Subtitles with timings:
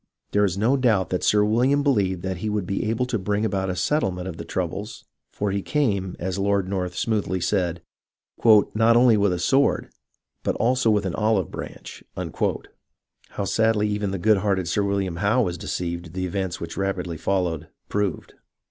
[0.31, 3.45] There is no doubt that Sir William believed that he would be able to bring
[3.45, 7.83] about a settlement of the troubles, for he came, as Lord North smoothly said,"
[8.73, 9.91] not only with a sword,
[10.41, 12.73] but 38 HISTORY OF THE AMERICAN REVOLUTION also with an olive branch."
[13.29, 17.17] How sadly even the good hearted Sir William Howe was deceived the events which rapidly
[17.17, 18.33] followed, proved.